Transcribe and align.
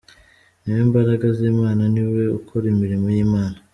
Ni 0.63 0.71
we 0.75 0.81
mbaraga 0.89 1.27
z'Imana, 1.37 1.83
Ni 1.93 2.03
we 2.11 2.21
ukora 2.39 2.65
imirimo 2.73 3.07
y'Imana. 3.15 3.57